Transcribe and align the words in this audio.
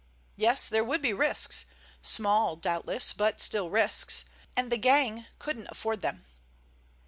Yes, 0.35 0.67
there 0.67 0.83
would 0.83 1.03
be 1.03 1.13
risks. 1.13 1.65
Small, 2.01 2.55
doubtless, 2.55 3.13
but 3.13 3.39
still 3.39 3.69
risks. 3.69 4.25
And 4.57 4.71
the 4.71 4.77
gang 4.77 5.27
couldn't 5.37 5.67
afford 5.69 6.01
them. 6.01 6.25